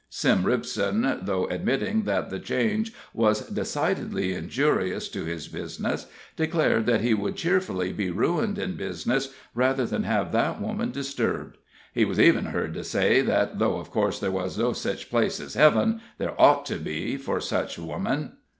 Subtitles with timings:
[0.09, 7.01] Sim Ripson, though admitting that the change was decidedly injurious to his business, declared that
[7.01, 11.57] he would cheerfully be ruined in business rather than have that woman disturbed;
[11.93, 15.39] he was ever heard to say that, though of course there was no such place
[15.39, 18.31] as heaven, there ought to be, for such woman.